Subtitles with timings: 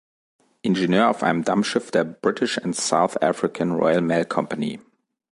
[0.63, 4.79] Ingenieur auf einem Dampfschiff der "British and South African Royal Mail Company".